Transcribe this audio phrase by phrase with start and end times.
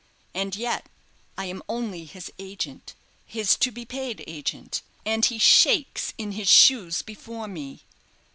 [0.33, 0.89] And yet,
[1.37, 6.49] I am only his agent, his to be paid agent, and he shakes in his
[6.49, 7.83] shoes before me.